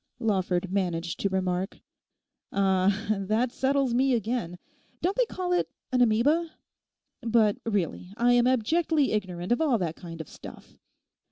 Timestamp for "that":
3.11-3.51, 9.77-9.95